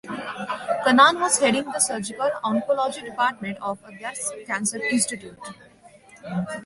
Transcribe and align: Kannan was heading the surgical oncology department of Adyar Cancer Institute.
Kannan 0.83 1.19
was 1.19 1.37
heading 1.37 1.65
the 1.65 1.77
surgical 1.79 2.27
oncology 2.43 3.05
department 3.05 3.59
of 3.61 3.79
Adyar 3.83 4.13
Cancer 4.47 4.81
Institute. 4.83 5.37